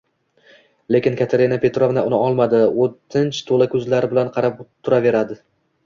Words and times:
Lekin 0.95 1.17
Katerina 1.19 1.59
Petrovna 1.67 2.05
uni 2.09 2.19
olmadi, 2.29 2.63
oʻtinch 2.87 3.45
toʻla 3.53 3.71
koʻzlari 3.77 4.13
bilan 4.15 4.37
qarab 4.39 4.69
turaverdi. 4.69 5.45